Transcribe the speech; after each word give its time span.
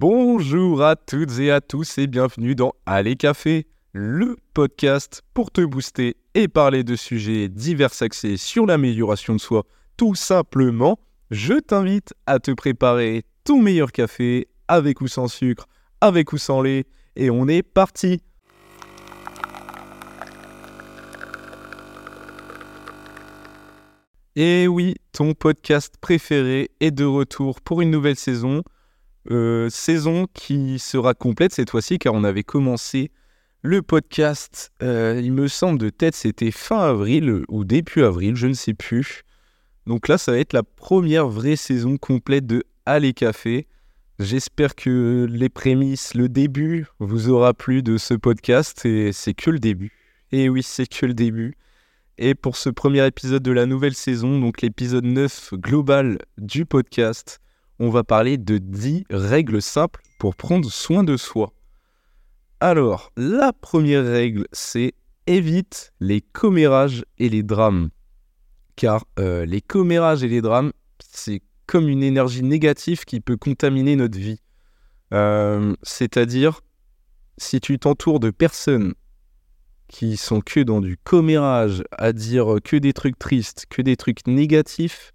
Bonjour 0.00 0.84
à 0.84 0.94
toutes 0.94 1.40
et 1.40 1.50
à 1.50 1.60
tous 1.60 1.98
et 1.98 2.06
bienvenue 2.06 2.54
dans 2.54 2.72
Allez 2.86 3.16
Café, 3.16 3.66
le 3.92 4.36
podcast 4.54 5.22
pour 5.34 5.50
te 5.50 5.60
booster 5.60 6.16
et 6.34 6.46
parler 6.46 6.84
de 6.84 6.94
sujets 6.94 7.48
divers 7.48 8.00
axés 8.00 8.36
sur 8.36 8.64
l'amélioration 8.64 9.34
de 9.34 9.40
soi. 9.40 9.64
Tout 9.96 10.14
simplement, 10.14 11.00
je 11.32 11.54
t'invite 11.54 12.14
à 12.26 12.38
te 12.38 12.52
préparer 12.52 13.24
ton 13.42 13.60
meilleur 13.60 13.90
café 13.90 14.46
avec 14.68 15.00
ou 15.00 15.08
sans 15.08 15.26
sucre, 15.26 15.66
avec 16.00 16.32
ou 16.32 16.38
sans 16.38 16.62
lait 16.62 16.84
et 17.16 17.28
on 17.28 17.48
est 17.48 17.64
parti. 17.64 18.22
Et 24.36 24.68
oui, 24.68 24.94
ton 25.10 25.34
podcast 25.34 25.96
préféré 26.00 26.70
est 26.78 26.92
de 26.92 27.04
retour 27.04 27.60
pour 27.60 27.80
une 27.80 27.90
nouvelle 27.90 28.14
saison. 28.14 28.62
Euh, 29.30 29.68
saison 29.68 30.26
qui 30.32 30.78
sera 30.78 31.12
complète 31.12 31.52
cette 31.52 31.70
fois-ci 31.70 31.98
car 31.98 32.14
on 32.14 32.24
avait 32.24 32.44
commencé 32.44 33.10
le 33.60 33.82
podcast, 33.82 34.72
euh, 34.82 35.20
il 35.22 35.32
me 35.32 35.48
semble 35.48 35.78
de 35.78 35.90
tête 35.90 36.14
c'était 36.14 36.50
fin 36.50 36.78
avril 36.78 37.42
ou 37.48 37.64
début 37.64 38.04
avril, 38.04 38.36
je 38.36 38.46
ne 38.46 38.54
sais 38.54 38.72
plus. 38.72 39.24
Donc 39.86 40.08
là 40.08 40.16
ça 40.16 40.32
va 40.32 40.38
être 40.38 40.54
la 40.54 40.62
première 40.62 41.28
vraie 41.28 41.56
saison 41.56 41.98
complète 41.98 42.46
de 42.46 42.64
Allez 42.86 43.12
Café. 43.12 43.66
J'espère 44.18 44.74
que 44.74 45.26
les 45.30 45.48
prémices, 45.48 46.14
le 46.14 46.28
début 46.28 46.86
vous 46.98 47.28
aura 47.28 47.52
plu 47.52 47.82
de 47.82 47.98
ce 47.98 48.14
podcast 48.14 48.86
et 48.86 49.12
c'est 49.12 49.34
que 49.34 49.50
le 49.50 49.58
début. 49.58 49.92
Et 50.32 50.48
oui, 50.48 50.62
c'est 50.62 50.86
que 50.86 51.06
le 51.06 51.14
début. 51.14 51.56
Et 52.16 52.34
pour 52.34 52.56
ce 52.56 52.70
premier 52.70 53.06
épisode 53.06 53.42
de 53.42 53.52
la 53.52 53.66
nouvelle 53.66 53.94
saison, 53.94 54.40
donc 54.40 54.62
l'épisode 54.62 55.04
9 55.04 55.54
global 55.54 56.18
du 56.36 56.64
podcast, 56.64 57.40
on 57.78 57.90
va 57.90 58.04
parler 58.04 58.38
de 58.38 58.58
10 58.58 59.04
règles 59.10 59.62
simples 59.62 60.02
pour 60.18 60.34
prendre 60.34 60.70
soin 60.70 61.04
de 61.04 61.16
soi. 61.16 61.52
Alors, 62.60 63.12
la 63.16 63.52
première 63.52 64.04
règle, 64.04 64.46
c'est 64.52 64.94
évite 65.26 65.92
les 66.00 66.20
commérages 66.20 67.04
et 67.18 67.28
les 67.28 67.42
drames. 67.42 67.90
Car 68.76 69.04
euh, 69.18 69.44
les 69.44 69.60
commérages 69.60 70.24
et 70.24 70.28
les 70.28 70.40
drames, 70.40 70.72
c'est 71.00 71.42
comme 71.66 71.88
une 71.88 72.02
énergie 72.02 72.42
négative 72.42 73.04
qui 73.04 73.20
peut 73.20 73.36
contaminer 73.36 73.94
notre 73.94 74.18
vie. 74.18 74.40
Euh, 75.12 75.76
c'est-à-dire, 75.82 76.62
si 77.36 77.60
tu 77.60 77.78
t'entoures 77.78 78.20
de 78.20 78.30
personnes 78.30 78.94
qui 79.86 80.16
sont 80.16 80.40
que 80.40 80.60
dans 80.60 80.80
du 80.80 80.96
commérage, 80.96 81.82
à 81.92 82.12
dire 82.12 82.56
que 82.64 82.76
des 82.76 82.92
trucs 82.92 83.18
tristes, 83.18 83.66
que 83.70 83.82
des 83.82 83.96
trucs 83.96 84.26
négatifs, 84.26 85.12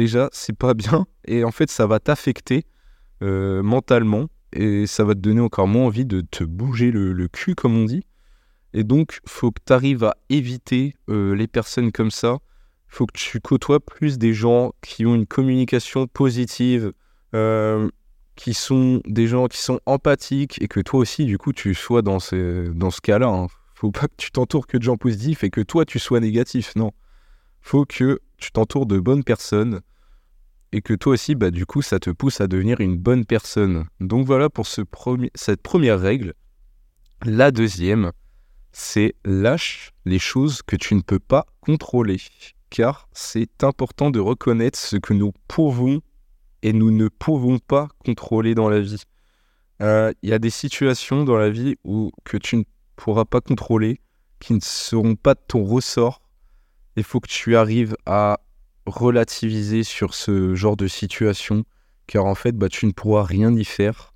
déjà, 0.00 0.30
c'est 0.32 0.56
pas 0.56 0.72
bien. 0.72 1.06
Et 1.26 1.44
en 1.44 1.50
fait, 1.50 1.70
ça 1.70 1.86
va 1.86 2.00
t'affecter 2.00 2.64
euh, 3.22 3.62
mentalement. 3.62 4.28
Et 4.52 4.86
ça 4.86 5.04
va 5.04 5.14
te 5.14 5.20
donner 5.20 5.40
encore 5.40 5.68
moins 5.68 5.84
envie 5.84 6.06
de 6.06 6.22
te 6.22 6.42
bouger 6.42 6.90
le, 6.90 7.28
cul, 7.28 7.54
comme 7.54 7.76
on 7.76 7.84
dit. 7.84 8.04
Et 8.72 8.82
donc, 8.82 9.20
faut 9.26 9.50
que 9.50 9.60
tu 9.64 9.72
arrives 9.72 10.04
à 10.04 10.16
éviter 10.28 10.94
euh, 11.08 11.36
les 11.36 11.46
personnes 11.46 11.92
comme 11.92 12.10
ça. 12.10 12.38
faut 12.88 13.06
que 13.06 13.12
tu 13.12 13.40
côtoies 13.40 13.78
plus 13.78 14.18
des 14.18 14.32
gens 14.32 14.72
qui 14.80 15.04
ont 15.06 15.14
une 15.14 15.26
communication 15.26 16.06
positive, 16.06 16.92
euh, 17.34 17.88
qui 18.34 18.54
sont 18.54 19.02
des 19.06 19.26
gens 19.26 19.46
qui 19.48 19.58
sont 19.58 19.80
empathiques 19.86 20.60
et 20.62 20.66
que 20.66 20.80
toi 20.80 21.00
aussi, 21.00 21.26
du 21.26 21.36
coup, 21.36 21.52
tu 21.52 21.74
sois 21.74 22.02
dans, 22.02 22.20
ce, 22.20 22.70
dans 22.72 22.90
ce 22.90 23.02
cas-là. 23.02 23.28
Hein. 23.28 23.48
Faut 23.74 23.92
pas 23.92 24.08
que 24.08 24.16
tu 24.16 24.32
t'entoures 24.32 24.66
que 24.66 24.78
de 24.78 24.82
gens 24.82 24.96
positifs 24.96 25.44
et 25.44 25.50
que 25.50 25.60
toi, 25.60 25.84
tu 25.84 25.98
sois 25.98 26.20
négatif. 26.20 26.74
Non. 26.74 26.90
Faut 27.60 27.84
que 27.84 28.20
tu 28.38 28.50
t'entoures 28.50 28.86
de 28.86 28.98
bonnes 28.98 29.24
personnes 29.24 29.82
et 30.72 30.82
que 30.82 30.94
toi 30.94 31.14
aussi, 31.14 31.34
bah, 31.34 31.50
du 31.50 31.66
coup, 31.66 31.82
ça 31.82 31.98
te 31.98 32.10
pousse 32.10 32.40
à 32.40 32.46
devenir 32.46 32.80
une 32.80 32.96
bonne 32.96 33.24
personne. 33.24 33.86
Donc 34.00 34.26
voilà 34.26 34.48
pour 34.48 34.66
ce 34.66 34.82
cette 35.34 35.62
première 35.62 36.00
règle. 36.00 36.34
La 37.24 37.50
deuxième, 37.50 38.12
c'est 38.72 39.14
lâche 39.24 39.92
les 40.04 40.18
choses 40.18 40.62
que 40.62 40.76
tu 40.76 40.94
ne 40.94 41.02
peux 41.02 41.18
pas 41.18 41.46
contrôler. 41.60 42.18
Car 42.70 43.08
c'est 43.12 43.64
important 43.64 44.10
de 44.10 44.20
reconnaître 44.20 44.78
ce 44.78 44.96
que 44.96 45.12
nous 45.12 45.32
pouvons 45.48 46.00
et 46.62 46.72
nous 46.72 46.90
ne 46.90 47.08
pouvons 47.08 47.58
pas 47.58 47.88
contrôler 48.04 48.54
dans 48.54 48.68
la 48.68 48.80
vie. 48.80 49.02
Euh, 49.82 50.12
il 50.22 50.30
y 50.30 50.32
a 50.32 50.38
des 50.38 50.50
situations 50.50 51.24
dans 51.24 51.36
la 51.36 51.50
vie 51.50 51.76
où 51.84 52.12
que 52.24 52.36
tu 52.36 52.56
ne 52.56 52.62
pourras 52.96 53.24
pas 53.24 53.40
contrôler, 53.40 54.00
qui 54.38 54.52
ne 54.52 54.60
seront 54.62 55.16
pas 55.16 55.34
de 55.34 55.40
ton 55.48 55.64
ressort. 55.64 56.20
Il 56.96 57.02
faut 57.02 57.18
que 57.18 57.28
tu 57.28 57.56
arrives 57.56 57.96
à 58.06 58.40
relativiser 58.90 59.82
sur 59.84 60.14
ce 60.14 60.54
genre 60.54 60.76
de 60.76 60.88
situation, 60.88 61.64
car 62.06 62.26
en 62.26 62.34
fait, 62.34 62.52
bah, 62.52 62.68
tu 62.68 62.86
ne 62.86 62.92
pourras 62.92 63.24
rien 63.24 63.54
y 63.54 63.64
faire. 63.64 64.12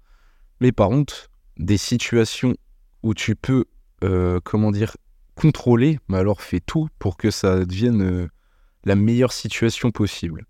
Mais 0.61 0.73
par 0.73 0.89
contre, 0.89 1.31
des 1.57 1.77
situations 1.77 2.55
où 3.03 3.15
tu 3.15 3.37
peux, 3.37 3.65
euh, 4.03 4.41
comment 4.43 4.71
dire, 4.71 4.97
contrôler, 5.35 5.99
mais 6.09 6.15
bah, 6.15 6.19
alors 6.19 6.41
fais 6.41 6.61
tout 6.61 6.89
pour 6.99 7.17
que 7.17 7.31
ça 7.31 7.65
devienne 7.65 8.03
euh, 8.03 8.29
la 8.85 8.97
meilleure 8.97 9.33
situation 9.33 9.91
possible. 9.91 10.47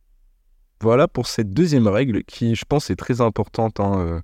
Voilà 0.81 1.09
pour 1.09 1.27
cette 1.27 1.51
deuxième 1.51 1.89
règle 1.89 2.25
qui, 2.25 2.55
je 2.55 2.65
pense, 2.65 2.91
est 2.91 2.97
très 2.97 3.21
importante 3.21 3.81
hein, 3.81 3.99
euh, 3.99 4.21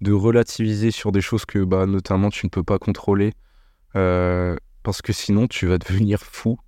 de 0.00 0.12
relativiser 0.12 0.90
sur 0.90 1.12
des 1.12 1.20
choses 1.20 1.44
que, 1.44 1.64
bah, 1.64 1.86
notamment, 1.86 2.30
tu 2.30 2.46
ne 2.46 2.50
peux 2.50 2.64
pas 2.64 2.78
contrôler, 2.78 3.32
parce 3.92 5.00
que 5.02 5.12
sinon, 5.12 5.46
tu 5.46 5.66
vas 5.66 5.78
devenir 5.78 6.20
fou 6.20 6.58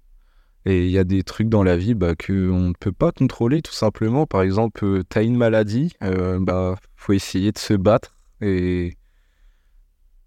et 0.66 0.84
il 0.84 0.90
y 0.90 0.98
a 0.98 1.04
des 1.04 1.22
trucs 1.22 1.48
dans 1.48 1.62
la 1.62 1.76
vie 1.76 1.94
bah, 1.94 2.16
qu'on 2.16 2.32
ne 2.32 2.72
peut 2.72 2.92
pas 2.92 3.12
contrôler 3.12 3.62
tout 3.62 3.72
simplement. 3.72 4.26
Par 4.26 4.42
exemple, 4.42 4.84
euh, 4.84 5.04
tu 5.08 5.16
as 5.16 5.22
une 5.22 5.36
maladie, 5.36 5.92
euh, 6.02 6.38
bah, 6.40 6.74
faut 6.96 7.12
essayer 7.12 7.52
de 7.52 7.58
se 7.58 7.72
battre 7.72 8.16
et 8.40 8.96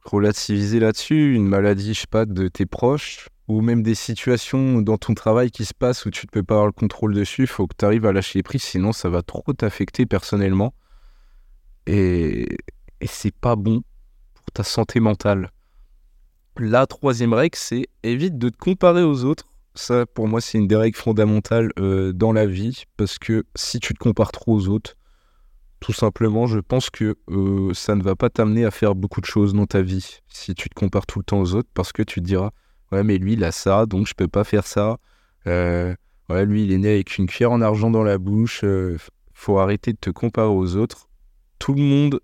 relativiser 0.05 0.79
là-dessus. 0.79 1.35
Une 1.35 1.45
maladie, 1.45 1.93
je 1.93 2.01
sais 2.01 2.07
pas, 2.09 2.25
de 2.25 2.47
tes 2.47 2.65
proches 2.65 3.27
ou 3.49 3.59
même 3.59 3.83
des 3.83 3.95
situations 3.95 4.81
dans 4.81 4.97
ton 4.97 5.13
travail 5.13 5.51
qui 5.51 5.65
se 5.65 5.73
passent 5.73 6.05
où 6.05 6.09
tu 6.09 6.25
ne 6.25 6.31
peux 6.31 6.43
pas 6.43 6.53
avoir 6.53 6.67
le 6.67 6.71
contrôle 6.71 7.13
dessus, 7.13 7.41
il 7.41 7.47
faut 7.47 7.67
que 7.67 7.75
tu 7.77 7.83
arrives 7.83 8.05
à 8.05 8.13
lâcher 8.13 8.41
prise, 8.41 8.63
sinon 8.63 8.93
ça 8.93 9.09
va 9.09 9.23
trop 9.23 9.51
t'affecter 9.51 10.05
personnellement. 10.05 10.73
Et, 11.85 12.47
et 13.01 13.07
c'est 13.07 13.35
pas 13.35 13.57
bon 13.57 13.81
pour 14.35 14.45
ta 14.53 14.63
santé 14.63 15.01
mentale. 15.01 15.51
La 16.57 16.87
troisième 16.87 17.33
règle, 17.33 17.57
c'est 17.57 17.87
évite 18.03 18.37
de 18.37 18.49
te 18.49 18.57
comparer 18.57 19.03
aux 19.03 19.25
autres 19.25 19.49
ça, 19.79 20.05
pour 20.05 20.27
moi, 20.27 20.41
c'est 20.41 20.57
une 20.57 20.67
des 20.67 20.75
règles 20.75 20.97
fondamentales 20.97 21.71
euh, 21.79 22.11
dans 22.13 22.33
la 22.33 22.45
vie, 22.45 22.83
parce 22.97 23.17
que 23.17 23.45
si 23.55 23.79
tu 23.79 23.93
te 23.93 23.99
compares 23.99 24.31
trop 24.31 24.53
aux 24.53 24.67
autres, 24.67 24.95
tout 25.79 25.93
simplement, 25.93 26.45
je 26.47 26.59
pense 26.59 26.89
que 26.89 27.15
euh, 27.29 27.73
ça 27.73 27.95
ne 27.95 28.03
va 28.03 28.15
pas 28.15 28.29
t'amener 28.29 28.65
à 28.65 28.71
faire 28.71 28.95
beaucoup 28.95 29.21
de 29.21 29.25
choses 29.25 29.53
dans 29.53 29.65
ta 29.65 29.81
vie 29.81 30.19
si 30.27 30.53
tu 30.53 30.69
te 30.69 30.75
compares 30.75 31.05
tout 31.05 31.19
le 31.19 31.23
temps 31.23 31.39
aux 31.39 31.55
autres, 31.55 31.69
parce 31.73 31.93
que 31.93 32.03
tu 32.03 32.19
te 32.19 32.25
diras, 32.25 32.51
ouais, 32.91 33.03
mais 33.03 33.17
lui, 33.17 33.33
il 33.33 33.43
a 33.43 33.51
ça, 33.51 33.85
donc 33.85 34.07
je 34.07 34.13
peux 34.13 34.27
pas 34.27 34.43
faire 34.43 34.67
ça. 34.67 34.97
Euh, 35.47 35.95
ouais, 36.29 36.45
lui, 36.45 36.65
il 36.65 36.73
est 36.73 36.77
né 36.77 36.89
avec 36.89 37.17
une 37.17 37.27
cuillère 37.27 37.51
en 37.51 37.61
argent 37.61 37.89
dans 37.89 38.03
la 38.03 38.17
bouche. 38.17 38.65
faut 39.33 39.59
arrêter 39.59 39.93
de 39.93 39.97
te 39.97 40.09
comparer 40.09 40.49
aux 40.49 40.75
autres. 40.75 41.07
Tout 41.57 41.73
le 41.73 41.81
monde, 41.81 42.19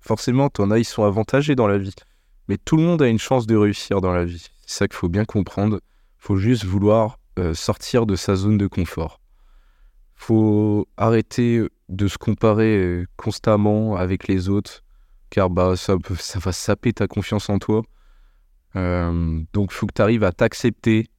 forcément, 0.00 0.50
t'en 0.50 0.72
as, 0.72 0.78
ils 0.78 0.84
sont 0.84 1.04
avantagés 1.04 1.54
dans 1.54 1.68
la 1.68 1.78
vie, 1.78 1.94
mais 2.48 2.58
tout 2.58 2.76
le 2.76 2.82
monde 2.82 3.00
a 3.00 3.08
une 3.08 3.18
chance 3.20 3.46
de 3.46 3.56
réussir 3.56 4.00
dans 4.00 4.12
la 4.12 4.24
vie. 4.24 4.48
C'est 4.66 4.78
ça 4.78 4.88
qu'il 4.88 4.96
faut 4.96 5.08
bien 5.08 5.24
comprendre 5.24 5.80
faut 6.24 6.36
juste 6.38 6.64
vouloir 6.64 7.18
euh, 7.38 7.52
sortir 7.52 8.06
de 8.06 8.16
sa 8.16 8.34
zone 8.34 8.56
de 8.56 8.66
confort. 8.66 9.20
Faut 10.14 10.88
arrêter 10.96 11.68
de 11.90 12.08
se 12.08 12.16
comparer 12.16 12.78
euh, 12.78 13.06
constamment 13.18 13.96
avec 13.96 14.26
les 14.26 14.48
autres, 14.48 14.82
car 15.28 15.50
bah, 15.50 15.76
ça, 15.76 15.96
va 16.36 16.52
saper 16.52 16.94
ta 16.94 17.06
confiance 17.06 17.50
en 17.50 17.58
toi. 17.58 17.82
Euh, 18.74 19.42
donc 19.52 19.68
il 19.70 19.74
faut 19.74 19.86
que 19.86 19.92
tu 19.92 20.00
arrives 20.00 20.24
à 20.24 20.32
t'accepter 20.32 21.10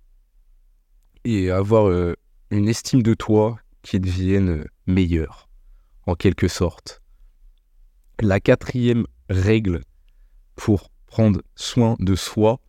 et 1.24 1.52
avoir 1.52 1.92
une 2.50 2.68
estime 2.68 3.04
de 3.04 3.14
toi 3.14 3.59
qui 3.84 4.00
devienne 4.00 4.66
meilleure, 4.88 5.50
en 6.08 6.16
quelque 6.16 6.47
sorte. 6.47 7.03
La 8.22 8.40
quatrième 8.40 9.06
règle 9.29 9.82
pour 10.56 10.90
prendre 11.06 11.44
soin 11.56 11.96
de 12.00 12.16
soi, 12.16 12.59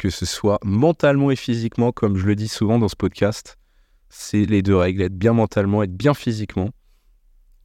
que 0.00 0.08
ce 0.08 0.24
soit 0.24 0.58
mentalement 0.64 1.30
et 1.30 1.36
physiquement, 1.36 1.92
comme 1.92 2.16
je 2.16 2.26
le 2.26 2.34
dis 2.34 2.48
souvent 2.48 2.78
dans 2.78 2.88
ce 2.88 2.96
podcast. 2.96 3.58
C'est 4.08 4.46
les 4.46 4.62
deux 4.62 4.74
règles, 4.74 5.02
être 5.02 5.18
bien 5.18 5.34
mentalement, 5.34 5.82
être 5.82 5.94
bien 5.94 6.14
physiquement. 6.14 6.70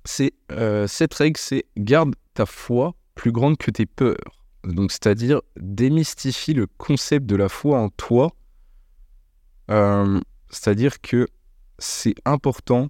C'est 0.03 0.33
euh, 0.51 0.85
cette 0.85 1.13
règle, 1.13 1.39
c'est 1.39 1.63
garde 1.77 2.13
ta 2.33 2.45
foi 2.45 2.93
plus 3.15 3.31
grande 3.31 3.55
que 3.55 3.71
tes 3.71 3.85
peurs. 3.85 4.43
Donc, 4.65 4.91
c'est-à-dire 4.91 5.41
démystifie 5.55 6.53
le 6.53 6.67
concept 6.67 7.25
de 7.25 7.37
la 7.37 7.47
foi 7.47 7.79
en 7.79 7.87
toi. 7.89 8.35
Euh, 9.71 10.19
c'est-à-dire 10.49 10.99
que 10.99 11.29
c'est 11.79 12.15
important 12.25 12.89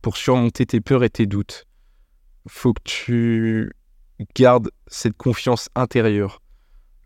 pour 0.00 0.16
surmonter 0.16 0.64
tes 0.64 0.80
peurs 0.80 1.04
et 1.04 1.10
tes 1.10 1.26
doutes. 1.26 1.66
Faut 2.48 2.72
que 2.72 2.82
tu 2.84 3.72
gardes 4.34 4.70
cette 4.86 5.18
confiance 5.18 5.68
intérieure. 5.74 6.40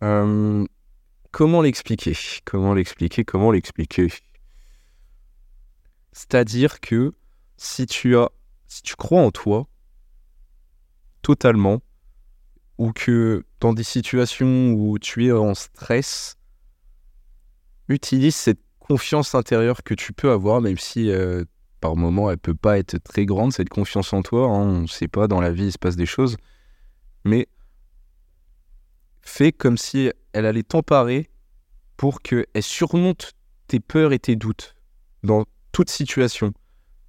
Euh, 0.05 0.65
Comment 1.35 1.63
l'expliquer? 1.63 2.17
Comment 2.45 2.75
l'expliquer? 2.75 3.25
Comment 3.25 3.51
l'expliquer? 3.51 4.07
C'est-à-dire 6.13 6.81
que 6.81 7.13
si 7.57 7.87
tu 7.87 8.17
as, 8.17 8.31
si 8.69 8.83
tu 8.83 8.95
crois 8.95 9.21
en 9.21 9.33
toi, 9.33 9.67
totalement, 11.23 11.83
ou 12.79 12.93
que 12.93 13.45
dans 13.59 13.75
des 13.75 13.83
situations 13.83 14.75
où 14.75 14.97
tu 15.01 15.27
es 15.27 15.33
en 15.33 15.55
stress, 15.55 16.37
utilise 17.89 18.37
cette 18.37 18.61
confiance 18.79 19.35
intérieure 19.35 19.83
que 19.83 19.95
tu 19.95 20.13
peux 20.13 20.31
avoir, 20.31 20.61
même 20.61 20.79
si 20.79 21.11
euh, 21.11 21.45
par 21.81 21.97
moment 21.97 22.31
elle 22.31 22.39
peut 22.39 22.55
pas 22.55 22.79
être 22.79 22.99
très 22.99 23.27
grande, 23.27 23.53
cette 23.53 23.71
confiance 23.71 24.13
en 24.13 24.23
toi. 24.23 24.47
Hein, 24.47 24.61
on 24.61 24.81
ne 24.83 24.87
sait 24.87 25.09
pas, 25.09 25.27
dans 25.27 25.41
la 25.41 25.51
vie 25.51 25.67
il 25.67 25.73
se 25.73 25.79
passe 25.79 25.97
des 25.97 26.07
choses. 26.07 26.37
Mais 27.25 27.49
fais 29.21 29.51
comme 29.51 29.77
si 29.77 30.13
elle 30.35 30.47
allait 30.47 30.65
t'emparer 30.65 31.31
pour 31.97 32.21
qu'elle 32.21 32.47
surmonte 32.61 33.33
tes 33.69 33.81
peurs 33.81 34.13
et 34.13 34.19
tes 34.19 34.37
doutes 34.37 34.75
dans 35.23 35.45
toute 35.73 35.89
situation. 35.89 36.53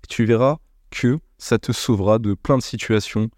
tu 0.08 0.26
verras 0.26 0.58
que 0.92 1.20
ça 1.38 1.58
te 1.58 1.72
sauvera 1.72 2.20
de 2.20 2.36
plein 2.36 2.58
de 2.58 2.64
situations 2.64 3.30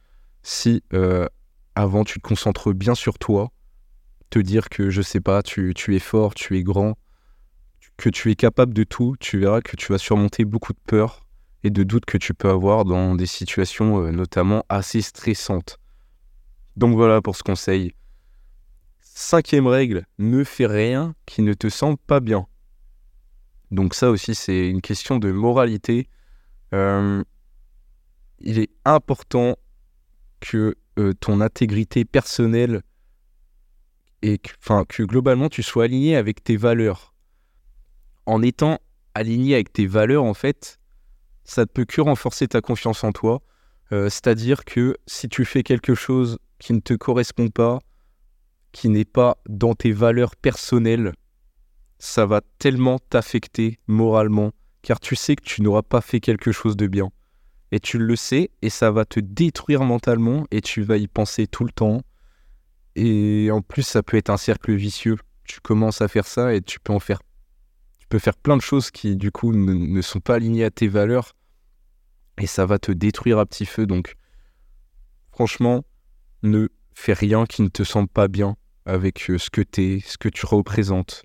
si 0.44 0.84
euh, 0.94 1.28
avant 1.76 2.04
tu 2.04 2.20
te 2.20 2.28
concentres 2.28 2.74
bien 2.74 2.94
sur 2.94 3.18
toi, 3.18 3.52
te 4.30 4.40
dire 4.40 4.70
que 4.70 4.90
je 4.90 5.02
sais 5.02 5.22
pas, 5.22 5.42
tu, 5.42 5.74
es 5.74 6.00
fort, 6.00 6.36
tu 6.36 6.58
es 6.58 6.64
grand, 6.64 6.98
que 7.96 8.10
tu 8.10 8.30
es 8.30 8.36
capable 8.36 8.74
de 8.74 8.84
tout, 8.84 9.16
tu 9.20 9.40
verras 9.40 9.62
que 9.62 9.76
tu 9.78 9.92
vas 9.92 9.98
surmonter 9.98 10.46
beaucoup 10.46 10.74
de 10.74 10.80
peurs 10.86 11.26
et 11.64 11.70
de 11.70 11.84
doutes 11.84 12.06
que 12.06 12.18
tu 12.18 12.34
peux 12.34 12.50
avoir 12.50 12.86
dans 12.86 13.16
des 13.16 13.26
situations 13.26 14.04
euh, 14.04 14.12
notamment 14.12 14.64
assez 14.70 15.02
stressantes. 15.02 15.80
Donc 16.76 16.96
voilà 16.96 17.22
pour 17.22 17.36
ce 17.36 17.44
conseil. 17.44 17.94
Cinquième 19.20 19.66
règle, 19.66 20.06
ne 20.20 20.44
fais 20.44 20.68
rien 20.68 21.16
qui 21.26 21.42
ne 21.42 21.56
te 21.56 21.70
semble 21.70 21.98
pas 21.98 22.20
bien. 22.20 22.46
Donc 23.72 23.96
ça 23.96 24.12
aussi, 24.12 24.36
c'est 24.36 24.70
une 24.70 24.80
question 24.80 25.18
de 25.18 25.32
moralité. 25.32 26.08
Euh, 26.72 27.24
il 28.38 28.60
est 28.60 28.70
important 28.86 29.58
que 30.40 30.76
euh, 31.00 31.14
ton 31.20 31.42
intégrité 31.42 32.06
personnelle 32.06 32.84
et 34.22 34.38
que, 34.38 34.52
que 34.84 35.02
globalement 35.02 35.50
tu 35.50 35.64
sois 35.64 35.86
aligné 35.86 36.16
avec 36.16 36.44
tes 36.44 36.56
valeurs. 36.56 37.16
En 38.28 38.44
étant 38.44 38.78
aligné 39.16 39.56
avec 39.56 39.74
tes 39.74 39.88
valeurs, 39.88 40.26
en 40.26 40.36
fait, 40.36 40.80
ça 41.44 41.62
ne 41.62 41.66
peut 41.66 41.86
que 41.86 42.02
renforcer 42.02 42.48
ta 42.48 42.62
confiance 42.62 43.04
en 43.04 43.12
toi. 43.12 43.42
Euh, 43.92 44.12
c'est-à-dire 44.12 44.64
que 44.64 44.96
si 45.08 45.28
tu 45.28 45.44
fais 45.44 45.64
quelque 45.64 45.96
chose 45.96 46.38
qui 46.60 46.74
ne 46.74 46.82
te 46.82 46.94
correspond 46.94 47.48
pas, 47.48 47.80
qui 48.72 48.90
n'est 48.90 49.06
pas 49.06 49.38
dans 49.48 49.74
tes 49.74 49.92
valeurs 49.92 50.36
personnelles, 50.36 51.14
ça 52.00 52.26
va 52.26 52.42
tellement 52.60 53.00
t'affecter 53.00 53.80
moralement, 53.88 54.52
car 54.82 55.00
tu 55.00 55.16
sais 55.16 55.36
que 55.36 55.44
tu 55.44 55.62
n'auras 55.62 55.82
pas 55.82 56.02
fait 56.02 56.20
quelque 56.20 56.52
chose 56.52 56.78
de 56.78 56.88
bien. 56.88 57.10
Et 57.72 57.80
tu 57.80 57.98
le 57.98 58.16
sais, 58.16 58.52
et 58.62 58.70
ça 58.70 58.92
va 58.92 59.04
te 59.04 59.20
détruire 59.20 59.84
mentalement, 59.84 60.46
et 60.52 60.62
tu 60.62 60.84
vas 60.84 60.98
y 60.98 61.08
penser 61.08 61.48
tout 61.48 61.66
le 61.66 61.72
temps. 61.72 62.02
Et 62.96 63.50
en 63.52 63.62
plus, 63.62 63.84
ça 63.84 64.04
peut 64.04 64.18
être 64.18 64.30
un 64.30 64.38
cercle 64.38 64.74
vicieux. 64.74 65.18
Tu 65.44 65.60
commences 65.60 66.02
à 66.02 66.08
faire 66.08 66.28
ça, 66.28 66.54
et 66.54 66.62
tu 66.62 66.80
peux 66.80 66.94
en 66.94 67.00
faire. 67.00 67.20
Tu 68.00 68.08
peux 68.08 68.20
faire 68.20 68.38
plein 68.38 68.56
de 68.56 68.62
choses 68.62 68.92
qui, 68.92 69.16
du 69.16 69.32
coup, 69.32 69.52
ne, 69.52 69.74
ne 69.74 70.02
sont 70.02 70.20
pas 70.20 70.36
alignées 70.36 70.64
à 70.64 70.72
tes 70.72 70.88
valeurs, 70.88 71.34
et 72.38 72.48
ça 72.48 72.66
va 72.66 72.80
te 72.80 72.92
détruire 72.92 73.40
à 73.40 73.46
petit 73.46 73.66
feu. 73.66 73.86
Donc, 73.86 74.16
franchement, 75.32 75.84
ne 76.44 76.70
fais 76.98 77.14
rien 77.14 77.46
qui 77.46 77.62
ne 77.62 77.70
te 77.70 77.84
semble 77.84 78.10
pas 78.10 78.28
bien 78.28 78.58
avec 78.86 79.30
euh, 79.30 79.38
ce 79.38 79.52
que 79.52 79.62
tu 79.62 79.84
es, 79.84 80.00
ce 80.00 80.18
que 80.18 80.30
tu 80.30 80.46
représentes. 80.46 81.24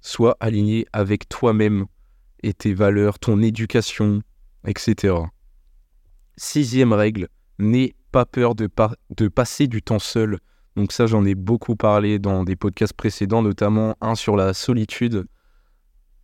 Sois 0.00 0.36
aligné 0.38 0.86
avec 0.92 1.28
toi-même 1.28 1.86
et 2.44 2.54
tes 2.54 2.72
valeurs, 2.72 3.18
ton 3.18 3.42
éducation, 3.42 4.22
etc. 4.64 5.16
Sixième 6.36 6.92
règle, 6.92 7.28
n'aie 7.58 7.94
pas 8.12 8.24
peur 8.24 8.54
de, 8.54 8.68
passer 9.28 9.66
du 9.66 9.82
temps 9.82 9.98
seul. 9.98 10.38
Donc 10.76 10.92
ça, 10.92 11.06
j'en 11.06 11.24
ai 11.24 11.34
beaucoup 11.34 11.74
parlé 11.74 12.18
dans 12.18 12.44
des 12.44 12.56
podcasts 12.56 12.94
précédents, 12.94 13.42
notamment 13.42 13.96
un 14.00 14.14
sur 14.14 14.36
la 14.36 14.54
solitude. 14.54 15.26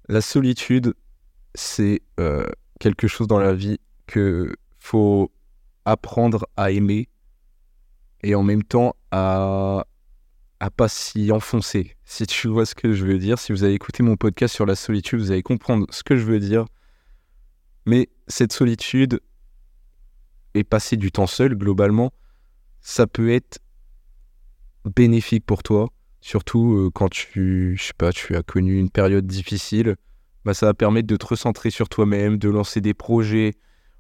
La 0.08 0.20
solitude, 0.20 0.94
c'est 1.54 2.02
euh, 2.20 2.46
quelque 2.78 3.08
chose 3.08 3.26
dans 3.26 3.40
la 3.40 3.52
vie 3.52 3.78
que 4.06 4.54
faut 4.78 5.32
apprendre 5.84 6.46
à 6.56 6.70
aimer 6.70 7.08
et 8.22 8.34
en 8.34 8.42
même 8.42 8.62
temps 8.62 8.94
à 9.10 9.86
à 10.60 10.70
pas 10.70 10.88
s'y 10.88 11.30
enfoncer. 11.30 11.96
Si 12.04 12.26
tu 12.26 12.48
vois 12.48 12.66
ce 12.66 12.74
que 12.74 12.92
je 12.92 13.06
veux 13.06 13.18
dire, 13.18 13.38
si 13.38 13.52
vous 13.52 13.62
avez 13.62 13.74
écouté 13.74 14.02
mon 14.02 14.16
podcast 14.16 14.54
sur 14.54 14.66
la 14.66 14.74
solitude, 14.74 15.20
vous 15.20 15.30
allez 15.30 15.42
comprendre 15.42 15.86
ce 15.90 16.02
que 16.02 16.16
je 16.16 16.24
veux 16.24 16.40
dire. 16.40 16.64
Mais 17.86 18.08
cette 18.26 18.52
solitude 18.52 19.20
et 20.54 20.64
passer 20.64 20.96
du 20.96 21.12
temps 21.12 21.26
seul, 21.26 21.54
globalement, 21.54 22.12
ça 22.80 23.06
peut 23.06 23.30
être 23.30 23.60
bénéfique 24.84 25.46
pour 25.46 25.62
toi, 25.62 25.90
surtout 26.20 26.74
euh, 26.74 26.90
quand 26.92 27.08
tu, 27.08 27.76
je 27.78 27.84
sais 27.84 27.92
pas, 27.96 28.12
tu 28.12 28.34
as 28.34 28.42
connu 28.42 28.78
une 28.78 28.90
période 28.90 29.26
difficile. 29.26 29.96
Bah, 30.44 30.54
ça 30.54 30.66
va 30.66 30.74
permettre 30.74 31.06
de 31.06 31.16
te 31.16 31.26
recentrer 31.26 31.70
sur 31.70 31.88
toi-même, 31.88 32.38
de 32.38 32.48
lancer 32.48 32.80
des 32.80 32.94
projets 32.94 33.54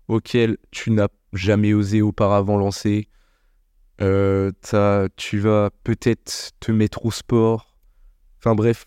auxquels 0.08 0.56
tu 0.70 0.90
n'as 0.90 1.08
jamais 1.32 1.74
osé 1.74 2.02
auparavant 2.02 2.56
lancer, 2.56 3.08
euh, 4.00 4.52
tu 5.16 5.38
vas 5.38 5.70
peut-être 5.84 6.52
te 6.60 6.72
mettre 6.72 7.04
au 7.04 7.10
sport. 7.10 7.76
Enfin 8.38 8.54
bref, 8.54 8.86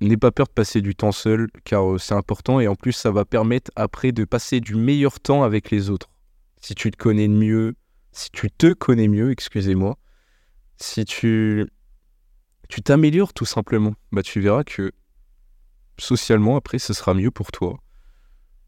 n'aie 0.00 0.16
pas 0.16 0.30
peur 0.30 0.46
de 0.46 0.52
passer 0.52 0.80
du 0.80 0.94
temps 0.94 1.12
seul, 1.12 1.48
car 1.64 1.92
euh, 1.92 1.98
c'est 1.98 2.14
important 2.14 2.60
et 2.60 2.68
en 2.68 2.74
plus 2.74 2.92
ça 2.92 3.10
va 3.10 3.24
permettre 3.24 3.70
après 3.76 4.12
de 4.12 4.24
passer 4.24 4.60
du 4.60 4.74
meilleur 4.74 5.20
temps 5.20 5.42
avec 5.42 5.70
les 5.70 5.90
autres. 5.90 6.10
Si 6.60 6.74
tu 6.74 6.90
te 6.90 6.96
connais 6.96 7.28
mieux, 7.28 7.74
si 8.12 8.30
tu 8.30 8.50
te 8.50 8.72
connais 8.72 9.08
mieux, 9.08 9.30
excusez-moi, 9.30 9.96
si 10.76 11.04
tu 11.04 11.66
tu 12.68 12.82
t'améliores 12.82 13.32
tout 13.32 13.46
simplement, 13.46 13.94
bah 14.12 14.22
tu 14.22 14.40
verras 14.40 14.64
que 14.64 14.92
socialement 15.98 16.56
après 16.56 16.78
ce 16.78 16.92
sera 16.92 17.14
mieux 17.14 17.30
pour 17.30 17.52
toi 17.52 17.78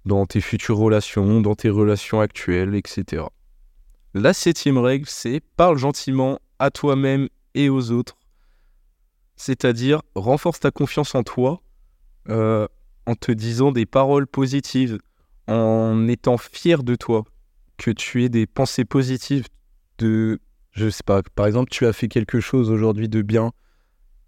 dans 0.04 0.26
tes 0.26 0.40
futures 0.40 0.76
relations, 0.76 1.40
dans 1.40 1.54
tes 1.54 1.68
relations 1.68 2.20
actuelles, 2.20 2.74
etc. 2.74 3.24
La 4.14 4.34
septième 4.34 4.76
règle, 4.76 5.06
c'est 5.08 5.40
parle 5.56 5.78
gentiment 5.78 6.38
à 6.58 6.70
toi-même 6.70 7.28
et 7.54 7.70
aux 7.70 7.92
autres. 7.92 8.18
C'est-à-dire, 9.36 10.02
renforce 10.14 10.60
ta 10.60 10.70
confiance 10.70 11.14
en 11.14 11.22
toi 11.22 11.62
euh, 12.28 12.68
en 13.06 13.14
te 13.14 13.32
disant 13.32 13.72
des 13.72 13.86
paroles 13.86 14.26
positives, 14.26 14.98
en 15.48 16.06
étant 16.08 16.36
fier 16.36 16.82
de 16.82 16.94
toi, 16.94 17.24
que 17.78 17.90
tu 17.90 18.22
aies 18.22 18.28
des 18.28 18.46
pensées 18.46 18.84
positives 18.84 19.46
de, 19.96 20.40
je 20.72 20.90
sais 20.90 21.02
pas, 21.04 21.22
par 21.34 21.46
exemple, 21.46 21.70
tu 21.70 21.86
as 21.86 21.94
fait 21.94 22.08
quelque 22.08 22.38
chose 22.38 22.70
aujourd'hui 22.70 23.08
de 23.08 23.22
bien, 23.22 23.52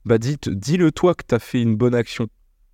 bah 0.07 0.17
dis-le 0.17 0.93
toi 0.93 1.15
que 1.15 1.25
tu 1.29 1.35
as 1.35 1.39
fait 1.39 1.61
une 1.61 1.77
bonne 1.77 1.95
action. 1.95 2.27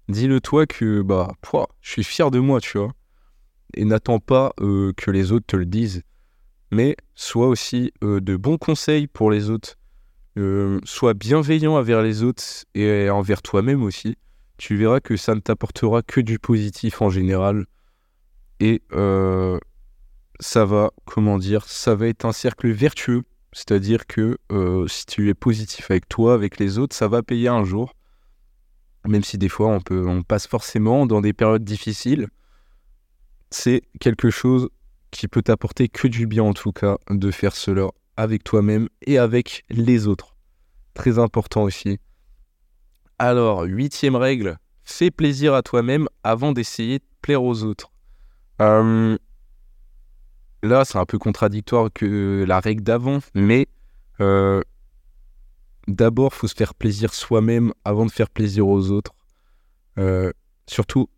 Dis-le 0.09 0.41
toi 0.41 0.65
que, 0.67 1.03
bah, 1.03 1.33
je 1.81 1.91
suis 1.91 2.05
fier 2.05 2.31
de 2.31 2.39
moi, 2.39 2.61
tu 2.61 2.79
vois. 2.79 2.93
Et 3.75 3.85
n'attends 3.85 4.21
pas 4.21 4.53
euh, 4.61 4.93
que 4.97 5.11
les 5.11 5.33
autres 5.33 5.47
te 5.47 5.57
le 5.57 5.67
disent 5.67 6.03
mais 6.71 6.97
sois 7.15 7.49
aussi 7.49 7.93
euh, 8.03 8.21
de 8.21 8.37
bons 8.37 8.59
conseils 8.59 9.07
pour 9.07 9.31
les 9.31 9.51
autres. 9.51 9.77
Euh, 10.39 10.81
sois 10.85 11.15
bienveillant 11.15 11.77
envers 11.77 12.03
les 12.03 12.23
autres 12.23 12.45
et 12.75 13.11
envers 13.11 13.43
toi-même 13.43 13.83
aussi. 13.83 14.17
Tu 14.59 14.77
verras 14.77 15.01
que 15.01 15.17
ça 15.17 15.35
ne 15.35 15.41
t'apportera 15.41 16.03
que 16.03 16.21
du 16.21 16.39
positif 16.39 17.03
en 17.03 17.11
général. 17.11 17.67
Et 18.61 18.83
euh, 18.93 19.59
ça 20.39 20.65
va, 20.65 20.91
comment 21.07 21.39
dire, 21.39 21.65
ça 21.67 21.95
va 21.95 22.07
être 22.07 22.25
un 22.25 22.33
cercle 22.33 22.71
vertueux. 22.71 23.23
C'est-à-dire 23.53 24.07
que 24.07 24.39
si 24.87 25.07
tu 25.07 25.29
es 25.29 25.35
positif 25.35 25.91
avec 25.91 26.09
toi, 26.09 26.35
avec 26.35 26.61
les 26.61 26.79
autres, 26.79 26.95
ça 26.95 27.09
va 27.09 27.23
payer 27.23 27.49
un 27.49 27.65
jour. 27.65 27.95
Même 29.09 29.25
si 29.25 29.39
des 29.39 29.49
fois 29.49 29.69
on, 29.69 29.81
peut, 29.81 30.07
on 30.07 30.23
passe 30.23 30.47
forcément 30.47 31.07
dans 31.07 31.21
des 31.21 31.33
périodes 31.33 31.65
difficiles, 31.65 32.29
c'est 33.51 33.83
quelque 33.99 34.31
chose 34.31 34.69
qui 35.11 35.29
peut 35.29 35.43
t'apporter 35.43 35.89
que 35.89 36.09
du 36.09 36.27
bien 36.27 36.45
en 36.45 36.53
tout 36.53 36.73
cas 36.73 36.99
de 37.09 37.31
faire 37.31 37.55
cela 37.55 37.89
avec 38.17 38.45
toi-même 38.45 38.89
et 39.03 39.19
avec 39.19 39.65
les 39.71 40.07
autres. 40.07 40.37
Très 40.95 41.19
important 41.19 41.63
aussi. 41.63 41.99
Alors, 43.19 43.63
huitième 43.63 44.17
règle, 44.17 44.59
fais 44.85 45.11
plaisir 45.11 45.55
à 45.55 45.63
toi-même 45.63 46.09
avant 46.25 46.53
d'essayer 46.53 46.99
de 46.99 47.05
plaire 47.23 47.43
aux 47.43 47.65
autres. 47.65 47.93
Euh, 48.61 49.17
là, 50.63 50.85
c'est 50.85 50.99
un 50.99 51.07
peu 51.07 51.19
contradictoire 51.19 51.91
que 51.93 52.45
la 52.47 52.61
règle 52.61 52.83
d'avant, 52.83 53.19
mais 53.35 53.67
euh, 54.21 54.63
d'abord, 55.89 56.35
faut 56.35 56.49
se 56.49 56.55
faire 56.55 56.75
plaisir 56.75 57.15
soi-même 57.15 57.73
avant 57.85 58.07
de 58.07 58.11
faire 58.11 58.31
plaisir 58.31 58.67
aux 58.69 58.91
autres. 58.91 59.15
Euh, 59.99 60.33
surtout 60.67 61.09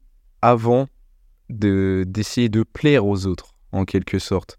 avant 0.40 0.86
d'essayer 1.48 2.48
de 2.48 2.62
plaire 2.62 3.06
aux 3.06 3.26
autres 3.26 3.51
en 3.72 3.84
quelque 3.84 4.18
sorte. 4.18 4.58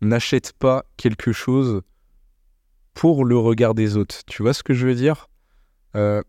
N'achète 0.00 0.52
pas 0.54 0.84
quelque 0.96 1.32
chose 1.32 1.82
pour 2.94 3.24
le 3.24 3.38
regard 3.38 3.74
des 3.74 3.96
autres. 3.96 4.24
Tu 4.26 4.42
vois 4.42 4.54
ce 4.54 4.62
que 4.62 4.74
je 4.74 4.86
veux 4.86 4.94
dire? 4.94 5.28
Euh, 5.94 6.22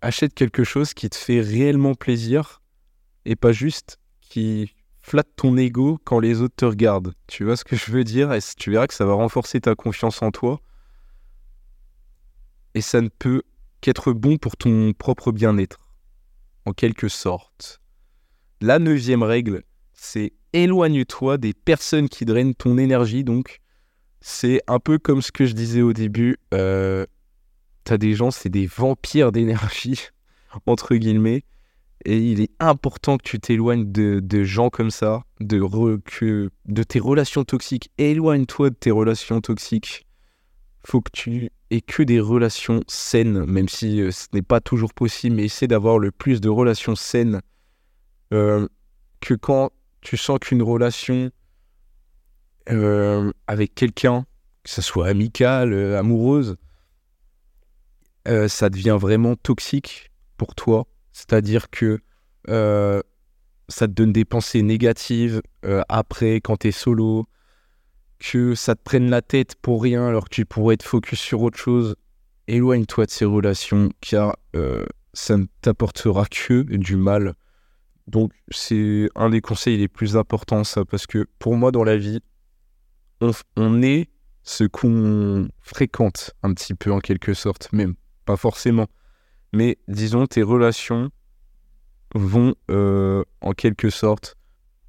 Achète 0.00 0.32
quelque 0.32 0.62
chose 0.62 0.94
qui 0.94 1.10
te 1.10 1.16
fait 1.16 1.40
réellement 1.40 1.94
plaisir 1.94 2.62
et 3.24 3.34
pas 3.34 3.50
juste 3.50 3.98
qui 4.20 4.72
flatte 5.00 5.34
ton 5.34 5.56
ego 5.56 5.98
quand 6.04 6.20
les 6.20 6.40
autres 6.40 6.54
te 6.54 6.64
regardent. 6.64 7.14
Tu 7.26 7.44
vois 7.44 7.56
ce 7.56 7.64
que 7.64 7.74
je 7.74 7.90
veux 7.90 8.04
dire? 8.04 8.32
Et 8.32 8.38
tu 8.56 8.70
verras 8.70 8.86
que 8.86 8.94
ça 8.94 9.04
va 9.04 9.14
renforcer 9.14 9.60
ta 9.60 9.74
confiance 9.74 10.22
en 10.22 10.30
toi. 10.30 10.60
Et 12.74 12.80
ça 12.80 13.00
ne 13.00 13.08
peut 13.08 13.42
qu'être 13.80 14.12
bon 14.12 14.36
pour 14.36 14.56
ton 14.56 14.92
propre 14.92 15.32
bien-être, 15.32 15.88
en 16.64 16.72
quelque 16.72 17.08
sorte. 17.08 17.80
La 18.60 18.78
neuvième 18.78 19.24
règle, 19.24 19.64
c'est 19.94 20.32
éloigne-toi 20.52 21.38
des 21.38 21.52
personnes 21.52 22.08
qui 22.08 22.24
drainent 22.24 22.54
ton 22.54 22.78
énergie. 22.78 23.24
Donc, 23.24 23.60
c'est 24.20 24.60
un 24.66 24.78
peu 24.78 24.98
comme 24.98 25.22
ce 25.22 25.32
que 25.32 25.46
je 25.46 25.52
disais 25.52 25.82
au 25.82 25.92
début. 25.92 26.36
Euh, 26.54 27.06
T'as 27.88 27.96
des 27.96 28.12
gens, 28.12 28.30
c'est 28.30 28.50
des 28.50 28.66
vampires 28.66 29.32
d'énergie, 29.32 30.08
entre 30.66 30.94
guillemets. 30.94 31.44
Et 32.04 32.18
il 32.18 32.42
est 32.42 32.50
important 32.60 33.16
que 33.16 33.22
tu 33.22 33.40
t'éloignes 33.40 33.90
de, 33.90 34.44
gens 34.44 34.68
comme 34.68 34.90
ça, 34.90 35.22
de, 35.40 35.58
de 36.66 36.82
tes 36.82 37.00
relations 37.00 37.44
toxiques. 37.44 37.90
Éloigne-toi 37.96 38.68
de 38.68 38.74
tes 38.74 38.90
relations 38.90 39.40
toxiques. 39.40 40.06
Faut 40.84 41.00
que 41.00 41.10
tu 41.14 41.50
aies 41.70 41.80
que 41.80 42.02
des 42.02 42.20
relations 42.20 42.82
saines, 42.88 43.46
même 43.46 43.70
si 43.70 44.02
euh, 44.02 44.10
ce 44.10 44.26
n'est 44.34 44.42
pas 44.42 44.60
toujours 44.60 44.92
possible, 44.92 45.36
mais 45.36 45.46
essaie 45.46 45.66
d'avoir 45.66 45.98
le 45.98 46.12
plus 46.12 46.42
de 46.42 46.50
relations 46.50 46.94
saines 46.94 47.40
euh, 48.34 48.68
que 49.20 49.32
quand 49.32 49.70
tu 50.00 50.16
sens 50.16 50.38
qu'une 50.38 50.62
relation 50.62 51.30
euh, 52.70 53.32
avec 53.46 53.74
quelqu'un, 53.74 54.26
que 54.62 54.70
ce 54.70 54.82
soit 54.82 55.08
amicale, 55.08 55.74
amoureuse, 55.96 56.56
ça 58.46 58.68
devient 58.68 58.98
vraiment 59.00 59.36
toxique 59.36 60.10
pour 60.36 60.54
toi 60.54 60.86
c'est-à-dire 61.18 61.68
que 61.68 61.98
euh, 62.48 63.02
ça 63.68 63.88
te 63.88 63.92
donne 63.92 64.12
des 64.12 64.24
pensées 64.24 64.62
négatives 64.62 65.42
euh, 65.64 65.82
après 65.88 66.36
quand 66.36 66.58
tu 66.58 66.68
es 66.68 66.72
solo, 66.72 67.26
que 68.20 68.54
ça 68.54 68.76
te 68.76 68.82
prenne 68.82 69.10
la 69.10 69.20
tête 69.20 69.56
pour 69.56 69.82
rien 69.82 70.06
alors 70.06 70.24
que 70.24 70.34
tu 70.34 70.44
pourrais 70.44 70.74
être 70.74 70.84
focus 70.84 71.18
sur 71.18 71.42
autre 71.42 71.58
chose. 71.58 71.96
Éloigne-toi 72.46 73.06
de 73.06 73.10
ces 73.10 73.24
relations 73.24 73.90
car 74.00 74.36
euh, 74.54 74.86
ça 75.12 75.36
ne 75.36 75.46
t'apportera 75.60 76.24
que 76.26 76.62
du 76.62 76.96
mal. 76.96 77.34
Donc 78.08 78.32
c'est 78.50 79.08
un 79.14 79.30
des 79.30 79.40
conseils 79.40 79.76
les 79.76 79.88
plus 79.88 80.16
importants 80.16 80.64
ça 80.64 80.84
parce 80.84 81.06
que 81.06 81.26
pour 81.38 81.56
moi 81.56 81.70
dans 81.70 81.84
la 81.84 81.96
vie, 81.96 82.20
on, 83.20 83.30
on 83.56 83.82
est 83.82 84.08
ce 84.42 84.64
qu'on 84.64 85.48
fréquente 85.60 86.32
un 86.42 86.52
petit 86.54 86.74
peu 86.74 86.90
en 86.90 87.00
quelque 87.00 87.34
sorte, 87.34 87.72
même 87.72 87.94
pas 88.24 88.36
forcément 88.36 88.88
mais 89.52 89.78
disons, 89.88 90.26
tes 90.26 90.42
relations 90.42 91.10
vont 92.14 92.54
euh, 92.70 93.24
en 93.40 93.52
quelque 93.52 93.90
sorte 93.90 94.36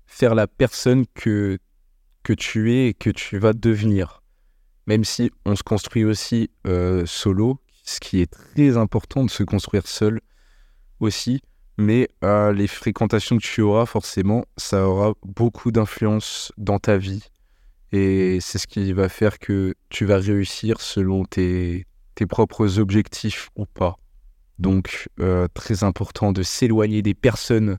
faire 0.06 0.36
la 0.36 0.48
personne 0.48 1.06
que, 1.14 1.60
que 2.24 2.34
tu 2.34 2.74
es 2.74 2.88
et 2.88 2.94
que 2.94 3.10
tu 3.10 3.38
vas 3.38 3.54
devenir. 3.54 4.22
Même 4.88 5.04
si 5.04 5.32
on 5.46 5.56
se 5.56 5.64
construit 5.64 6.04
aussi 6.04 6.50
euh, 6.68 7.06
solo, 7.06 7.62
ce 7.84 8.00
qui 8.00 8.22
est 8.22 8.32
très 8.32 8.76
important 8.78 9.24
de 9.24 9.30
se 9.30 9.44
construire 9.44 9.88
seul 9.88 10.20
aussi, 11.00 11.42
mais 11.80 12.10
euh, 12.26 12.52
les 12.52 12.68
fréquentations 12.68 13.38
que 13.38 13.42
tu 13.42 13.62
auras, 13.62 13.86
forcément, 13.86 14.46
ça 14.58 14.86
aura 14.86 15.14
beaucoup 15.24 15.72
d'influence 15.72 16.52
dans 16.58 16.78
ta 16.78 16.98
vie. 16.98 17.24
Et 17.94 18.40
c'est 18.42 18.58
ce 18.58 18.68
qui 18.68 18.92
va 18.92 19.08
faire 19.08 19.40
que 19.40 19.74
tu 19.88 20.06
vas 20.06 20.18
réussir 20.18 20.82
selon 20.82 21.24
tes, 21.24 21.88
tes 22.16 22.26
propres 22.26 22.80
objectifs 22.80 23.50
ou 23.56 23.66
pas. 23.66 23.96
Donc, 24.60 25.08
euh, 25.22 25.48
très 25.54 25.86
important 25.86 26.34
de 26.34 26.44
s'éloigner 26.44 27.02
des 27.02 27.14
personnes 27.14 27.78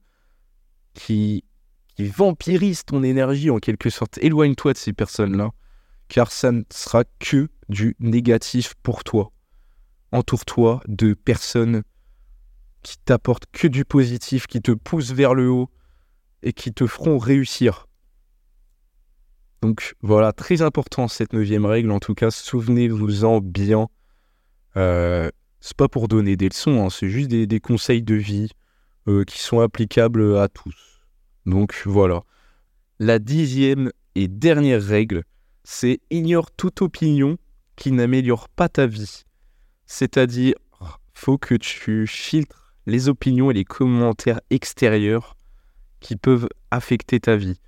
qui, 0.94 1.44
qui 1.94 2.06
vampirisent 2.06 2.86
ton 2.86 3.02
énergie 3.02 3.50
en 3.50 3.58
quelque 3.58 3.90
sorte. 3.90 4.16
Éloigne-toi 4.22 4.72
de 4.72 4.78
ces 4.78 4.94
personnes-là, 4.94 5.50
car 6.08 6.32
ça 6.32 6.52
ne 6.52 6.62
sera 6.72 7.04
que 7.18 7.48
du 7.68 7.96
négatif 8.00 8.74
pour 8.82 9.04
toi. 9.04 9.30
Entoure-toi 10.10 10.80
de 10.88 11.12
personnes 11.12 11.82
qui 12.82 12.96
t'apportent 12.98 13.46
que 13.52 13.68
du 13.68 13.84
positif, 13.84 14.46
qui 14.46 14.60
te 14.60 14.72
poussent 14.72 15.12
vers 15.12 15.34
le 15.34 15.50
haut 15.50 15.70
et 16.42 16.52
qui 16.52 16.72
te 16.72 16.86
feront 16.86 17.18
réussir. 17.18 17.86
Donc 19.62 19.94
voilà, 20.00 20.32
très 20.32 20.62
important 20.62 21.08
cette 21.08 21.32
neuvième 21.32 21.66
règle. 21.66 21.90
En 21.90 22.00
tout 22.00 22.14
cas, 22.14 22.30
souvenez-vous-en 22.30 23.40
bien. 23.40 23.88
Euh, 24.76 25.30
c'est 25.60 25.76
pas 25.76 25.88
pour 25.88 26.08
donner 26.08 26.36
des 26.36 26.48
leçons, 26.48 26.84
hein, 26.84 26.90
c'est 26.90 27.10
juste 27.10 27.28
des, 27.28 27.60
conseils 27.60 28.02
de 28.02 28.14
vie 28.14 28.50
euh, 29.08 29.24
qui 29.24 29.40
sont 29.40 29.60
applicables 29.60 30.38
à 30.38 30.48
tous. 30.48 31.02
Donc 31.44 31.82
voilà. 31.84 32.22
La 32.98 33.18
dixième 33.18 33.90
et 34.14 34.28
dernière 34.28 34.82
règle, 34.82 35.24
c'est 35.64 36.00
ignore 36.10 36.50
toute 36.50 36.80
opinion 36.80 37.36
qui 37.76 37.92
n'améliore 37.92 38.48
pas 38.48 38.68
ta 38.68 38.86
vie. 38.86 39.24
C'est-à-dire, 39.86 40.54
faut 41.12 41.36
que 41.36 41.54
tu 41.54 42.06
filtres 42.06 42.59
les 42.90 43.08
opinions 43.08 43.50
et 43.50 43.54
les 43.54 43.64
commentaires 43.64 44.40
extérieurs 44.50 45.36
qui 46.00 46.16
peuvent 46.16 46.48
affecter 46.70 47.20
ta 47.20 47.36
vie. 47.36 47.58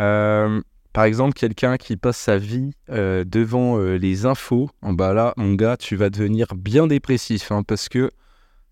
Euh, 0.00 0.60
par 0.92 1.04
exemple, 1.04 1.34
quelqu'un 1.34 1.76
qui 1.76 1.96
passe 1.96 2.18
sa 2.18 2.36
vie 2.36 2.72
euh, 2.90 3.24
devant 3.24 3.78
euh, 3.78 3.96
les 3.96 4.26
infos, 4.26 4.68
bah 4.82 5.14
là, 5.14 5.32
mon 5.36 5.54
gars, 5.54 5.76
tu 5.76 5.96
vas 5.96 6.10
devenir 6.10 6.48
bien 6.54 6.86
dépressif 6.86 7.50
hein, 7.52 7.62
parce 7.62 7.88
que 7.88 8.10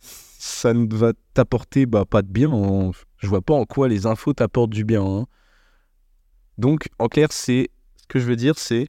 ça 0.01 0.75
ne 0.75 0.93
va 0.95 1.13
t'apporter 1.35 1.87
bah, 1.87 2.05
pas 2.05 2.23
de 2.23 2.29
bien. 2.29 2.51
Je 3.19 3.27
vois 3.27 3.43
pas 3.43 3.55
en 3.55 3.65
quoi 3.65 3.89
les 3.89 4.07
infos 4.07 4.33
t'apportent 4.33 4.71
du 4.71 4.85
bien. 4.85 5.05
Hein. 5.05 5.27
Donc, 6.59 6.89
en 6.99 7.09
clair, 7.09 7.29
c'est 7.31 7.71
ce 7.97 8.07
que 8.09 8.19
je 8.19 8.27
veux 8.27 8.37
dire, 8.37 8.59
c'est 8.59 8.89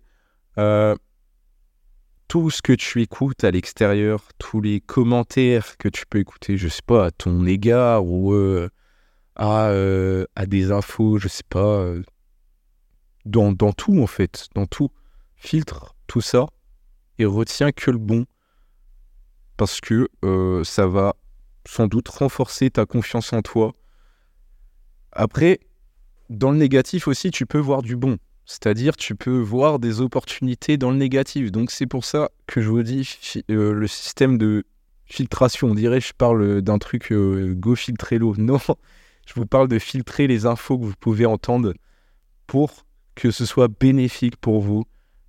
tout 2.32 2.50
ce 2.50 2.62
que 2.62 2.72
tu 2.72 3.02
écoutes 3.02 3.44
à 3.44 3.52
l'extérieur, 3.52 4.24
tous 4.38 4.62
les 4.62 4.80
commentaires 4.80 5.76
que 5.78 5.90
tu 5.90 6.06
peux 6.06 6.20
écouter, 6.20 6.56
je 6.56 6.70
sais 6.70 6.82
pas, 6.82 7.08
à 7.08 7.12
ton 7.12 7.46
égard 7.46 8.06
ou 8.06 8.34
à, 9.36 9.68
à 9.68 10.46
des 10.46 10.72
infos, 10.72 11.18
je 11.18 11.28
sais 11.28 11.44
pas 11.50 11.94
dans, 13.26 13.54
tout 13.74 14.02
en 14.02 14.08
fait, 14.08 14.48
dans 14.56 14.66
tout. 14.66 14.92
Filtre 15.36 15.94
tout 16.08 16.22
ça 16.22 16.46
et 17.20 17.26
retiens 17.26 17.74
que 17.74 17.92
le 17.92 17.98
bon 17.98 18.26
parce 19.58 19.82
que 19.82 20.08
euh, 20.24 20.64
ça 20.64 20.88
va 20.88 21.18
sans 21.68 21.88
doute 21.88 22.08
renforcer 22.08 22.70
ta 22.70 22.86
confiance 22.86 23.34
en 23.34 23.42
toi. 23.42 23.74
Après, 25.12 25.60
dans 26.30 26.52
le 26.52 26.58
négatif 26.58 27.10
aussi, 27.10 27.30
tu 27.30 27.46
peux 27.46 27.60
voir 27.60 27.82
du 27.82 27.98
bon. 27.98 28.18
C'est-à-dire, 28.52 28.98
tu 28.98 29.16
peux 29.16 29.40
voir 29.40 29.80
des 29.80 30.02
opportunités 30.02 30.76
dans 30.76 30.92
le 30.92 30.98
négatif. 30.98 31.54
Donc, 31.54 31.72
c'est 31.72 31.86
pour 31.88 32.04
ça 32.04 32.32
que 32.48 32.60
je 32.60 32.68
vous 32.68 32.84
dis 32.84 33.18
euh, 33.50 33.72
le 33.72 33.88
système 33.88 34.38
de 34.38 34.66
filtration. 35.06 35.70
On 35.70 35.74
dirait, 35.74 36.02
je 36.02 36.12
parle 36.14 36.62
d'un 36.62 36.78
truc 36.78 37.14
euh, 37.14 37.54
go 37.56 37.76
filtrer 37.76 38.18
l'eau. 38.18 38.36
Non, 38.38 38.60
je 39.26 39.34
vous 39.36 39.46
parle 39.46 39.70
de 39.70 39.80
filtrer 39.80 40.28
les 40.28 40.46
infos 40.46 40.78
que 40.78 40.84
vous 40.84 40.96
pouvez 41.00 41.26
entendre 41.26 41.74
pour 42.46 42.86
que 43.16 43.32
ce 43.32 43.46
soit 43.46 43.70
bénéfique 43.70 44.36
pour 44.36 44.60
vous, 44.60 44.84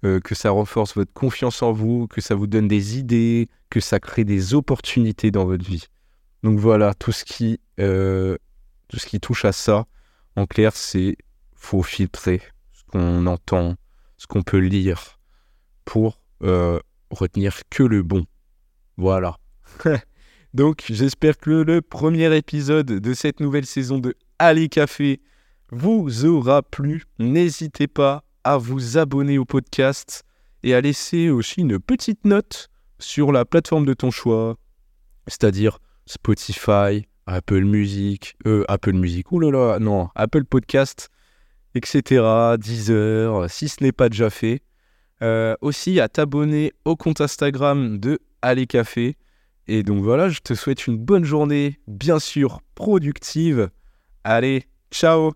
euh, 0.05 0.19
que 0.19 0.35
ça 0.35 0.51
renforce 0.51 0.97
votre 0.97 1.13
confiance 1.13 1.63
en 1.63 1.71
vous, 1.71 2.09
que 2.09 2.21
ça 2.21 2.35
vous 2.35 2.49
donne 2.49 2.67
des 2.67 2.99
idées, 2.99 3.49
que 3.71 3.79
ça 3.79 4.01
crée 4.01 4.25
des 4.25 4.53
opportunités 4.53 5.31
dans 5.31 5.45
votre 5.45 5.65
vie. 5.65 5.85
Donc 6.43 6.59
voilà, 6.59 6.93
tout 6.95 7.13
ce 7.13 7.25
qui, 7.25 7.61
euh, 7.79 8.37
tout 8.89 8.99
ce 8.99 9.07
qui 9.07 9.21
touche 9.21 9.45
à 9.45 9.53
ça, 9.53 9.87
en 10.35 10.47
clair, 10.47 10.75
c'est 10.75 11.17
faut 11.55 11.85
filtrer 11.85 12.43
qu'on 12.93 13.27
entend, 13.27 13.75
ce 14.19 14.27
qu'on 14.27 14.43
peut 14.43 14.59
lire, 14.59 15.19
pour 15.85 16.23
euh, 16.43 16.79
retenir 17.11 17.61
que 17.71 17.83
le 17.83 18.03
bon. 18.03 18.25
Voilà. 18.97 19.39
Donc 20.55 20.85
j'espère 20.89 21.39
que 21.39 21.51
le 21.51 21.81
premier 21.81 22.37
épisode 22.37 22.87
de 22.87 23.15
cette 23.15 23.41
nouvelle 23.41 23.67
saison 23.67 23.99
de 23.99 24.15
Allez 24.39 24.69
Café 24.69 25.21
vous 25.71 26.27
aura 26.27 26.63
plu. 26.63 27.05
N'hésitez 27.19 27.87
pas 27.87 28.23
à 28.45 28.59
vous 28.59 28.99
abonner 28.99 29.39
au 29.39 29.47
podcast 29.47 30.25
et 30.63 30.75
à 30.75 30.81
laisser 30.81 31.31
aussi 31.31 31.63
une 31.63 31.79
petite 31.79 32.25
note 32.27 32.69
sur 32.99 33.33
la 33.33 33.45
plateforme 33.45 33.87
de 33.87 33.95
ton 33.95 34.11
choix, 34.11 34.57
c'est-à-dire 35.27 35.79
Spotify, 36.07 37.07
Apple 37.27 37.63
Music, 37.63 38.37
euh, 38.47 38.65
Apple 38.69 38.93
Music, 38.93 39.33
oulala, 39.33 39.79
non, 39.79 40.09
Apple 40.15 40.45
Podcast, 40.45 41.09
etc., 41.75 42.57
Deezer, 42.59 43.51
si 43.51 43.69
ce 43.69 43.83
n'est 43.83 43.93
pas 43.93 44.09
déjà 44.09 44.31
fait. 44.31 44.63
Euh, 45.23 45.55
aussi 45.61 46.01
à 46.01 46.09
t'abonner 46.09 46.73
au 46.85 46.97
compte 46.97 47.21
Instagram 47.21 47.99
de 47.99 48.19
Allez 48.43 48.67
Café. 48.67 49.17
Et 49.69 49.85
donc 49.85 50.03
voilà, 50.03 50.29
je 50.29 50.41
te 50.41 50.55
souhaite 50.55 50.89
une 50.89 50.97
bonne 50.97 51.25
journée, 51.25 51.79
bien 51.87 52.19
sûr 52.19 52.61
productive. 52.75 53.71
Allez, 54.25 54.67
Ciao 54.93 55.33